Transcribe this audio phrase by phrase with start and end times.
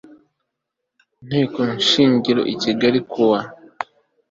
[1.27, 3.39] Nteko Shingiro I Kigali kuwa